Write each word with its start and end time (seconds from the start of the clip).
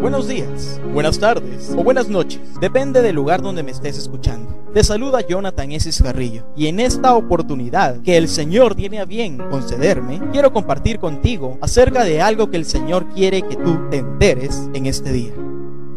buenos 0.00 0.28
días, 0.28 0.80
buenas 0.92 1.18
tardes 1.18 1.74
o 1.76 1.82
buenas 1.82 2.08
noches, 2.08 2.40
depende 2.60 3.02
del 3.02 3.16
lugar 3.16 3.42
donde 3.42 3.62
me 3.62 3.72
estés 3.72 3.98
escuchando. 3.98 4.56
Te 4.72 4.84
saluda 4.84 5.26
Jonathan 5.26 5.72
S. 5.72 6.02
Carrillo 6.02 6.44
y 6.56 6.66
en 6.66 6.78
esta 6.78 7.14
oportunidad 7.14 8.00
que 8.02 8.16
el 8.16 8.28
Señor 8.28 8.74
tiene 8.74 9.00
a 9.00 9.04
bien 9.04 9.38
concederme, 9.50 10.20
quiero 10.30 10.52
compartir 10.52 10.98
contigo 10.98 11.58
acerca 11.60 12.04
de 12.04 12.22
algo 12.22 12.50
que 12.50 12.58
el 12.58 12.64
Señor 12.64 13.08
quiere 13.14 13.42
que 13.42 13.56
tú 13.56 13.88
te 13.90 13.98
enteres 13.98 14.68
en 14.74 14.86
este 14.86 15.12
día. 15.12 15.32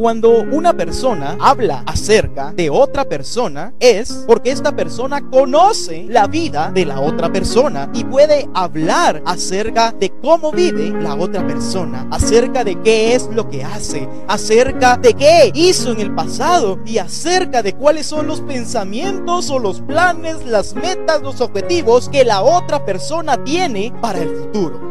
Cuando 0.02 0.42
una 0.52 0.74
persona 0.74 1.38
habla 1.40 1.84
acerca 1.86 2.52
de 2.54 2.72
otra 2.72 3.06
persona 3.06 3.72
es 3.80 4.24
porque 4.26 4.50
esta 4.50 4.76
persona 4.76 5.22
conoce 5.30 6.08
la 6.10 6.26
vida 6.26 6.72
de 6.74 6.88
la 6.88 7.00
otra 7.00 7.32
persona 7.32 7.88
y 7.94 8.04
puede 8.06 8.50
hablar 8.56 9.22
acerca 9.28 9.92
de 9.92 10.10
cómo 10.20 10.52
vive 10.52 10.90
la 10.90 11.14
otra 11.14 11.46
persona, 11.46 12.08
acerca 12.10 12.64
de 12.64 12.82
qué 12.82 13.14
es 13.14 13.30
lo 13.32 13.48
que 13.48 13.64
hace, 13.64 14.10
acerca 14.28 14.98
de 14.98 15.14
qué 15.14 15.52
hizo 15.54 15.92
en 15.92 16.00
el 16.00 16.16
pasado 16.16 16.80
y 16.84 16.98
acerca 16.98 17.62
de 17.62 17.76
cuáles 17.76 18.08
son 18.08 18.26
los 18.26 18.42
pensamientos 18.42 19.52
o 19.52 19.60
los 19.60 19.82
planes, 19.82 20.44
las 20.48 20.74
metas, 20.74 21.22
los 21.22 21.42
objetivos 21.42 22.10
que 22.10 22.26
la 22.26 22.42
otra 22.42 22.84
persona 22.86 23.44
tiene 23.44 23.94
para 24.02 24.18
el 24.18 24.30
futuro. 24.36 24.82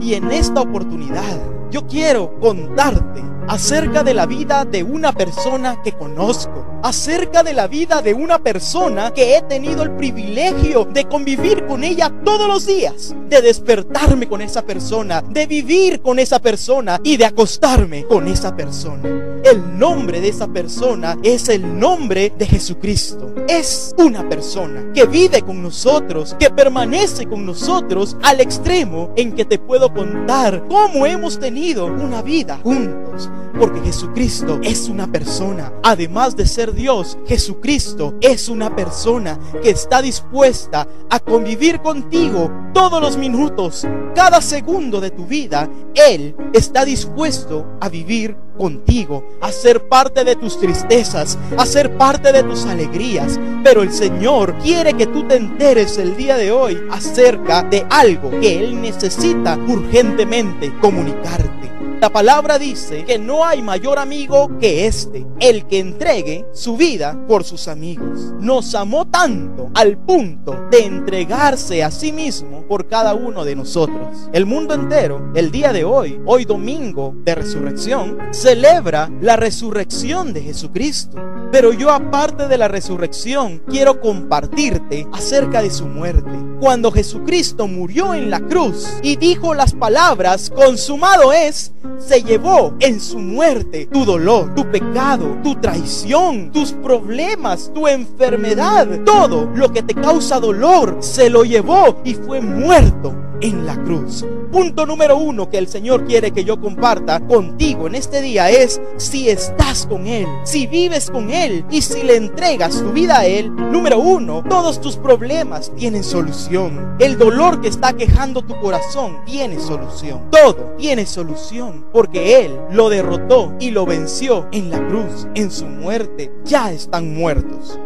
Y 0.00 0.14
en 0.14 0.30
esta 0.30 0.62
oportunidad 0.62 1.38
yo 1.70 1.86
quiero 1.86 2.40
contarte 2.40 3.22
acerca 3.50 4.04
de 4.04 4.14
la 4.14 4.26
vida 4.26 4.64
de 4.64 4.84
una 4.84 5.12
persona 5.12 5.82
que 5.82 5.90
conozco, 5.90 6.64
acerca 6.84 7.42
de 7.42 7.52
la 7.52 7.66
vida 7.66 8.00
de 8.00 8.14
una 8.14 8.38
persona 8.38 9.12
que 9.12 9.36
he 9.36 9.42
tenido 9.42 9.82
el 9.82 9.90
privilegio 9.96 10.84
de 10.84 11.04
convivir 11.06 11.66
con 11.66 11.82
ella 11.82 12.12
todos 12.24 12.46
los 12.46 12.64
días, 12.64 13.12
de 13.28 13.42
despertarme 13.42 14.28
con 14.28 14.40
esa 14.40 14.62
persona, 14.62 15.20
de 15.22 15.48
vivir 15.48 16.00
con 16.00 16.20
esa 16.20 16.38
persona 16.38 17.00
y 17.02 17.16
de 17.16 17.24
acostarme 17.24 18.04
con 18.04 18.28
esa 18.28 18.54
persona. 18.54 19.02
El 19.42 19.76
nombre 19.76 20.20
de 20.20 20.28
esa 20.28 20.46
persona 20.46 21.18
es 21.24 21.48
el 21.48 21.76
nombre 21.76 22.32
de 22.38 22.46
Jesucristo. 22.46 23.34
Es 23.48 23.92
una 23.98 24.28
persona 24.28 24.92
que 24.94 25.06
vive 25.06 25.42
con 25.42 25.60
nosotros, 25.60 26.36
que 26.38 26.50
permanece 26.50 27.26
con 27.26 27.44
nosotros 27.44 28.16
al 28.22 28.40
extremo 28.40 29.12
en 29.16 29.32
que 29.34 29.44
te 29.44 29.58
puedo 29.58 29.92
contar 29.92 30.62
cómo 30.68 31.04
hemos 31.04 31.40
tenido 31.40 31.86
una 31.86 32.22
vida 32.22 32.60
juntos 32.62 33.28
porque 33.60 33.80
Jesucristo 33.80 34.58
es 34.62 34.88
una 34.88 35.06
persona. 35.12 35.70
Además 35.82 36.34
de 36.34 36.46
ser 36.46 36.72
Dios, 36.72 37.18
Jesucristo 37.26 38.14
es 38.22 38.48
una 38.48 38.74
persona 38.74 39.38
que 39.62 39.70
está 39.70 40.00
dispuesta 40.00 40.88
a 41.10 41.20
convivir 41.20 41.82
contigo 41.82 42.50
todos 42.72 43.02
los 43.02 43.18
minutos, 43.18 43.86
cada 44.14 44.40
segundo 44.40 44.98
de 44.98 45.10
tu 45.10 45.26
vida. 45.26 45.68
Él 45.94 46.34
está 46.54 46.86
dispuesto 46.86 47.76
a 47.82 47.90
vivir 47.90 48.34
contigo, 48.56 49.24
a 49.42 49.52
ser 49.52 49.88
parte 49.88 50.24
de 50.24 50.36
tus 50.36 50.58
tristezas, 50.58 51.38
a 51.58 51.66
ser 51.66 51.98
parte 51.98 52.32
de 52.32 52.42
tus 52.42 52.64
alegrías. 52.64 53.38
Pero 53.62 53.82
el 53.82 53.92
Señor 53.92 54.56
quiere 54.62 54.94
que 54.94 55.06
tú 55.06 55.28
te 55.28 55.36
enteres 55.36 55.98
el 55.98 56.16
día 56.16 56.38
de 56.38 56.50
hoy 56.50 56.80
acerca 56.90 57.62
de 57.62 57.86
algo 57.90 58.30
que 58.40 58.64
Él 58.64 58.80
necesita 58.80 59.58
urgentemente 59.68 60.72
comunicarte. 60.80 61.59
La 62.00 62.08
palabra 62.08 62.58
dice 62.58 63.04
que 63.04 63.18
no 63.18 63.44
hay 63.44 63.60
mayor 63.60 63.98
amigo 63.98 64.58
que 64.58 64.86
este, 64.86 65.26
el 65.38 65.66
que 65.66 65.80
entregue 65.80 66.46
su 66.54 66.78
vida 66.78 67.26
por 67.28 67.44
sus 67.44 67.68
amigos. 67.68 68.32
Nos 68.40 68.74
amó 68.74 69.06
tanto 69.06 69.70
al 69.74 69.98
punto 69.98 70.66
de 70.70 70.86
entregarse 70.86 71.84
a 71.84 71.90
sí 71.90 72.10
mismo 72.10 72.64
por 72.66 72.88
cada 72.88 73.12
uno 73.12 73.44
de 73.44 73.54
nosotros. 73.54 74.30
El 74.32 74.46
mundo 74.46 74.72
entero, 74.72 75.30
el 75.34 75.50
día 75.50 75.74
de 75.74 75.84
hoy, 75.84 76.18
hoy 76.24 76.46
domingo 76.46 77.14
de 77.22 77.34
resurrección, 77.34 78.16
celebra 78.30 79.10
la 79.20 79.36
resurrección 79.36 80.32
de 80.32 80.40
Jesucristo. 80.40 81.18
Pero 81.52 81.72
yo 81.72 81.90
aparte 81.90 82.48
de 82.48 82.56
la 82.56 82.68
resurrección, 82.68 83.60
quiero 83.68 84.00
compartirte 84.00 85.06
acerca 85.12 85.60
de 85.60 85.70
su 85.70 85.84
muerte. 85.84 86.30
Cuando 86.60 86.92
Jesucristo 86.92 87.66
murió 87.66 88.14
en 88.14 88.30
la 88.30 88.40
cruz 88.40 88.86
y 89.02 89.16
dijo 89.16 89.52
las 89.54 89.74
palabras, 89.74 90.50
consumado 90.50 91.32
es, 91.32 91.72
se 92.00 92.22
llevó 92.22 92.74
en 92.80 93.00
su 93.00 93.18
muerte 93.18 93.86
tu 93.86 94.04
dolor, 94.04 94.54
tu 94.54 94.64
pecado, 94.70 95.36
tu 95.42 95.54
traición, 95.56 96.50
tus 96.50 96.72
problemas, 96.72 97.70
tu 97.72 97.86
enfermedad, 97.86 98.86
todo 99.04 99.48
lo 99.54 99.72
que 99.72 99.82
te 99.82 99.94
causa 99.94 100.40
dolor, 100.40 100.96
se 101.00 101.30
lo 101.30 101.44
llevó 101.44 102.00
y 102.04 102.14
fue 102.14 102.40
muerto 102.40 103.14
en 103.40 103.66
la 103.66 103.76
cruz. 103.82 104.24
Punto 104.50 104.86
número 104.86 105.16
uno 105.16 105.48
que 105.48 105.58
el 105.58 105.68
Señor 105.68 106.04
quiere 106.04 106.30
que 106.32 106.44
yo 106.44 106.60
comparta 106.60 107.20
contigo 107.20 107.86
en 107.86 107.94
este 107.94 108.20
día 108.20 108.50
es 108.50 108.80
si 108.96 109.28
estás 109.28 109.86
con 109.86 110.06
Él, 110.06 110.26
si 110.44 110.66
vives 110.66 111.10
con 111.10 111.30
Él 111.30 111.64
y 111.70 111.82
si 111.82 112.02
le 112.02 112.16
entregas 112.16 112.82
tu 112.82 112.92
vida 112.92 113.20
a 113.20 113.26
Él. 113.26 113.54
Número 113.54 113.98
uno, 113.98 114.42
todos 114.48 114.80
tus 114.80 114.96
problemas 114.96 115.72
tienen 115.76 116.04
solución. 116.04 116.96
El 116.98 117.18
dolor 117.18 117.60
que 117.60 117.68
está 117.68 117.92
quejando 117.92 118.42
tu 118.42 118.58
corazón 118.60 119.24
tiene 119.24 119.58
solución. 119.60 120.30
Todo 120.30 120.74
tiene 120.78 121.06
solución 121.06 121.86
porque 121.92 122.44
Él 122.44 122.58
lo 122.70 122.88
derrotó 122.88 123.54
y 123.60 123.70
lo 123.70 123.86
venció 123.86 124.46
en 124.52 124.70
la 124.70 124.86
cruz, 124.88 125.26
en 125.34 125.50
su 125.50 125.66
muerte. 125.66 126.32
Ya 126.44 126.72
están 126.72 127.14
muertos. 127.14 127.78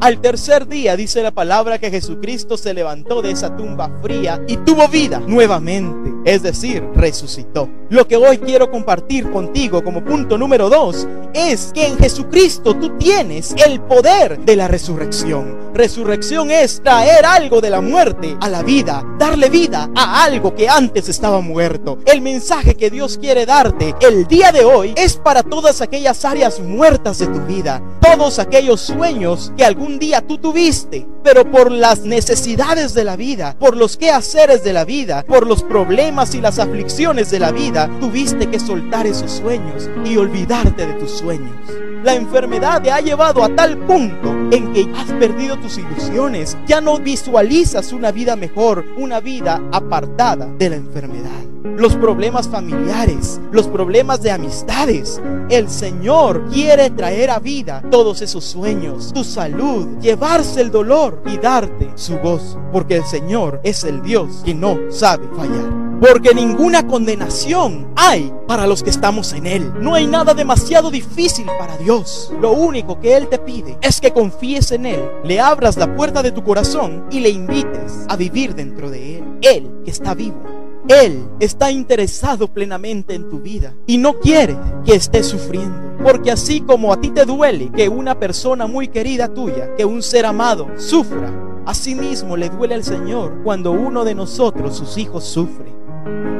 Al 0.00 0.22
tercer 0.22 0.66
día 0.66 0.96
dice 0.96 1.22
la 1.22 1.30
palabra 1.30 1.78
que 1.78 1.90
Jesucristo 1.90 2.56
se 2.56 2.72
levantó 2.72 3.20
de 3.20 3.32
esa 3.32 3.54
tumba 3.54 3.90
fría 4.00 4.42
y 4.48 4.56
tuvo 4.56 4.88
vida 4.88 5.20
nuevamente, 5.20 6.10
es 6.24 6.42
decir, 6.42 6.82
resucitó. 6.94 7.68
Lo 7.90 8.08
que 8.08 8.16
hoy 8.16 8.38
quiero 8.38 8.70
compartir 8.70 9.30
contigo 9.30 9.84
como 9.84 10.02
punto 10.02 10.38
número 10.38 10.70
dos 10.70 11.06
es 11.34 11.70
que 11.74 11.86
en 11.86 11.98
Jesucristo 11.98 12.74
tú 12.76 12.96
tienes 12.96 13.54
el 13.66 13.78
poder 13.82 14.38
de 14.40 14.56
la 14.56 14.68
resurrección. 14.68 15.60
Resurrección 15.74 16.50
es 16.50 16.82
traer 16.82 17.24
algo 17.24 17.60
de 17.60 17.70
la 17.70 17.80
muerte 17.80 18.36
a 18.40 18.48
la 18.48 18.62
vida, 18.62 19.04
darle 19.18 19.50
vida 19.50 19.90
a 19.94 20.24
algo 20.24 20.54
que 20.54 20.68
antes 20.68 21.08
estaba 21.08 21.40
muerto. 21.40 21.98
El 22.06 22.22
mensaje 22.22 22.74
que 22.74 22.90
Dios 22.90 23.18
quiere 23.18 23.44
darte 23.44 23.94
el 24.00 24.26
día 24.26 24.50
de 24.50 24.64
hoy 24.64 24.94
es 24.96 25.16
para 25.16 25.42
todas 25.42 25.80
aquellas 25.80 26.24
áreas 26.24 26.58
muertas 26.60 27.18
de 27.18 27.26
tu 27.26 27.40
vida, 27.40 27.82
todos 28.00 28.38
aquellos 28.38 28.80
sueños 28.80 29.52
que 29.56 29.64
algún 29.64 29.89
día 29.98 30.20
tú 30.20 30.38
tuviste, 30.38 31.06
pero 31.22 31.50
por 31.50 31.70
las 31.70 32.00
necesidades 32.00 32.94
de 32.94 33.04
la 33.04 33.16
vida, 33.16 33.56
por 33.58 33.76
los 33.76 33.96
quehaceres 33.96 34.62
de 34.64 34.72
la 34.72 34.84
vida, 34.84 35.24
por 35.26 35.46
los 35.46 35.62
problemas 35.62 36.34
y 36.34 36.40
las 36.40 36.58
aflicciones 36.58 37.30
de 37.30 37.38
la 37.38 37.52
vida, 37.52 37.90
tuviste 38.00 38.48
que 38.48 38.60
soltar 38.60 39.06
esos 39.06 39.30
sueños 39.30 39.88
y 40.04 40.16
olvidarte 40.16 40.86
de 40.86 40.94
tus 40.94 41.10
sueños. 41.10 41.56
La 42.02 42.14
enfermedad 42.14 42.82
te 42.82 42.90
ha 42.90 43.00
llevado 43.00 43.44
a 43.44 43.54
tal 43.54 43.76
punto 43.78 44.39
en 44.50 44.72
que 44.72 44.88
has 44.96 45.10
perdido 45.12 45.56
tus 45.56 45.78
ilusiones. 45.78 46.56
Ya 46.66 46.80
no 46.80 46.98
visualizas 46.98 47.92
una 47.92 48.12
vida 48.12 48.36
mejor, 48.36 48.84
una 48.96 49.20
vida 49.20 49.62
apartada 49.72 50.46
de 50.58 50.70
la 50.70 50.76
enfermedad. 50.76 51.30
Los 51.62 51.94
problemas 51.96 52.48
familiares, 52.48 53.40
los 53.52 53.68
problemas 53.68 54.22
de 54.22 54.30
amistades. 54.30 55.20
El 55.48 55.68
Señor 55.68 56.46
quiere 56.52 56.90
traer 56.90 57.30
a 57.30 57.38
vida 57.38 57.82
todos 57.90 58.22
esos 58.22 58.44
sueños, 58.44 59.12
tu 59.12 59.24
salud, 59.24 59.98
llevarse 60.00 60.60
el 60.60 60.70
dolor 60.70 61.22
y 61.26 61.38
darte 61.38 61.90
su 61.94 62.18
gozo. 62.18 62.60
Porque 62.72 62.96
el 62.96 63.04
Señor 63.04 63.60
es 63.62 63.84
el 63.84 64.02
Dios 64.02 64.42
que 64.44 64.54
no 64.54 64.78
sabe 64.90 65.28
fallar. 65.36 65.90
Porque 66.00 66.34
ninguna 66.34 66.86
condenación 66.86 67.92
hay 67.94 68.32
para 68.46 68.66
los 68.66 68.82
que 68.82 68.88
estamos 68.88 69.34
en 69.34 69.46
Él. 69.46 69.70
No 69.80 69.94
hay 69.94 70.06
nada 70.06 70.32
demasiado 70.32 70.90
difícil 70.90 71.44
para 71.58 71.76
Dios. 71.76 72.32
Lo 72.40 72.52
único 72.52 72.98
que 72.98 73.18
Él 73.18 73.28
te 73.28 73.38
pide 73.38 73.76
es 73.82 74.00
que 74.00 74.10
confíes 74.40 74.72
en 74.72 74.86
Él, 74.86 75.02
le 75.22 75.38
abras 75.38 75.76
la 75.76 75.94
puerta 75.94 76.22
de 76.22 76.32
tu 76.32 76.42
corazón 76.42 77.04
y 77.10 77.20
le 77.20 77.28
invites 77.28 78.06
a 78.08 78.16
vivir 78.16 78.54
dentro 78.54 78.88
de 78.88 79.18
Él. 79.18 79.24
Él 79.42 79.70
que 79.84 79.90
está 79.90 80.14
vivo. 80.14 80.42
Él 80.88 81.28
está 81.40 81.70
interesado 81.70 82.48
plenamente 82.48 83.14
en 83.14 83.28
tu 83.28 83.40
vida 83.40 83.74
y 83.86 83.98
no 83.98 84.18
quiere 84.18 84.56
que 84.86 84.94
estés 84.94 85.26
sufriendo. 85.26 85.94
Porque 86.02 86.30
así 86.30 86.62
como 86.62 86.90
a 86.90 86.98
ti 86.98 87.10
te 87.10 87.26
duele 87.26 87.70
que 87.70 87.90
una 87.90 88.18
persona 88.18 88.66
muy 88.66 88.88
querida 88.88 89.28
tuya, 89.28 89.74
que 89.76 89.84
un 89.84 90.02
ser 90.02 90.24
amado, 90.24 90.68
sufra, 90.78 91.30
asimismo 91.66 92.34
le 92.34 92.48
duele 92.48 92.76
al 92.76 92.84
Señor 92.84 93.42
cuando 93.44 93.72
uno 93.72 94.06
de 94.06 94.14
nosotros, 94.14 94.74
sus 94.74 94.96
hijos, 94.96 95.24
sufre. 95.24 95.70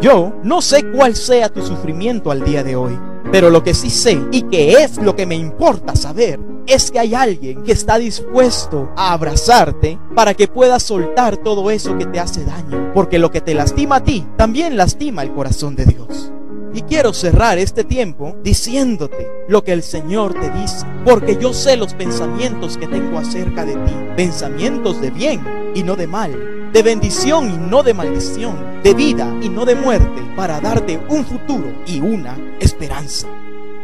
Yo 0.00 0.32
no 0.42 0.62
sé 0.62 0.90
cuál 0.90 1.14
sea 1.16 1.50
tu 1.50 1.60
sufrimiento 1.60 2.30
al 2.30 2.42
día 2.44 2.64
de 2.64 2.76
hoy, 2.76 2.98
pero 3.32 3.50
lo 3.50 3.62
que 3.62 3.74
sí 3.74 3.90
sé 3.90 4.20
y 4.32 4.42
que 4.42 4.72
es 4.72 4.98
lo 4.98 5.14
que 5.14 5.26
me 5.26 5.34
importa 5.34 5.94
saber 5.96 6.40
es 6.66 6.90
que 6.90 6.98
hay 6.98 7.14
alguien 7.14 7.62
que 7.62 7.72
está 7.72 7.98
dispuesto 7.98 8.90
a 8.96 9.12
abrazarte 9.12 9.98
para 10.14 10.34
que 10.34 10.48
puedas 10.48 10.82
soltar 10.82 11.36
todo 11.36 11.70
eso 11.70 11.96
que 11.98 12.06
te 12.06 12.20
hace 12.20 12.44
daño, 12.44 12.92
porque 12.94 13.18
lo 13.18 13.30
que 13.30 13.40
te 13.40 13.54
lastima 13.54 13.96
a 13.96 14.04
ti 14.04 14.26
también 14.36 14.76
lastima 14.76 15.22
el 15.22 15.32
corazón 15.32 15.74
de 15.74 15.86
Dios. 15.86 16.32
Y 16.72 16.82
quiero 16.82 17.12
cerrar 17.12 17.58
este 17.58 17.82
tiempo 17.82 18.36
diciéndote 18.44 19.28
lo 19.48 19.64
que 19.64 19.72
el 19.72 19.82
Señor 19.82 20.34
te 20.34 20.50
dice, 20.50 20.86
porque 21.04 21.36
yo 21.36 21.52
sé 21.52 21.76
los 21.76 21.94
pensamientos 21.94 22.76
que 22.76 22.86
tengo 22.86 23.18
acerca 23.18 23.64
de 23.64 23.74
ti, 23.74 23.92
pensamientos 24.16 25.00
de 25.00 25.10
bien 25.10 25.42
y 25.74 25.82
no 25.82 25.96
de 25.96 26.06
mal 26.06 26.59
de 26.72 26.82
bendición 26.82 27.50
y 27.50 27.56
no 27.56 27.82
de 27.82 27.94
maldición, 27.94 28.82
de 28.82 28.94
vida 28.94 29.32
y 29.42 29.48
no 29.48 29.64
de 29.64 29.74
muerte, 29.74 30.22
para 30.36 30.60
darte 30.60 31.00
un 31.08 31.24
futuro 31.24 31.72
y 31.86 32.00
una 32.00 32.36
esperanza. 32.60 33.26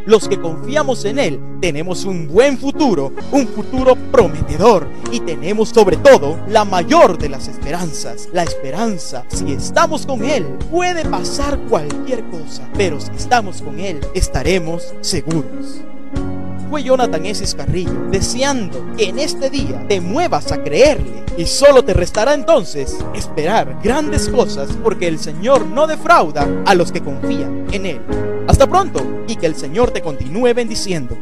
los 0.05 0.29
que 0.29 0.39
confiamos 0.39 1.03
en 1.03 1.19
Él 1.19 1.39
tenemos 1.59 2.05
un 2.05 2.29
buen 2.29 2.57
futuro, 2.57 3.11
un 3.33 3.45
futuro 3.45 3.93
prometedor 4.09 4.87
y 5.11 5.19
tenemos 5.19 5.67
sobre 5.67 5.97
todo 5.97 6.39
la 6.47 6.63
mayor 6.63 7.17
de 7.17 7.27
las 7.27 7.49
esperanzas. 7.49 8.29
La 8.31 8.43
esperanza, 8.43 9.25
si 9.27 9.51
estamos 9.51 10.05
con 10.05 10.23
Él, 10.23 10.45
puede 10.71 11.03
pasar 11.03 11.59
cualquier 11.67 12.23
cosa, 12.29 12.69
pero 12.77 13.01
si 13.01 13.11
estamos 13.17 13.61
con 13.61 13.81
Él, 13.81 13.99
estaremos 14.13 14.95
seguros 15.01 15.81
fue 16.69 16.83
Jonathan 16.83 17.25
S. 17.25 17.55
Carrillo, 17.55 18.07
deseando 18.11 18.93
que 18.97 19.09
en 19.09 19.19
este 19.19 19.49
día 19.49 19.85
te 19.87 20.01
muevas 20.01 20.51
a 20.51 20.63
creerle 20.63 21.23
y 21.37 21.45
solo 21.45 21.83
te 21.83 21.93
restará 21.93 22.33
entonces 22.33 22.97
esperar 23.15 23.79
grandes 23.83 24.27
cosas 24.29 24.69
porque 24.83 25.07
el 25.07 25.19
Señor 25.19 25.65
no 25.65 25.87
defrauda 25.87 26.47
a 26.65 26.75
los 26.75 26.91
que 26.91 27.01
confían 27.01 27.67
en 27.71 27.85
Él. 27.85 28.01
Hasta 28.47 28.67
pronto 28.67 29.23
y 29.27 29.35
que 29.35 29.45
el 29.45 29.55
Señor 29.55 29.91
te 29.91 30.01
continúe 30.01 30.53
bendiciendo. 30.53 31.17